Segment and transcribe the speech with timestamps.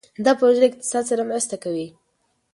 [0.25, 1.87] دا پروژه له اقتصاد سره مرسته کوي.